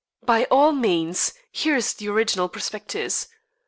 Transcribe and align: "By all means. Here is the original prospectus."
"By 0.25 0.45
all 0.45 0.71
means. 0.71 1.31
Here 1.51 1.75
is 1.75 1.93
the 1.93 2.09
original 2.09 2.49
prospectus." 2.49 3.27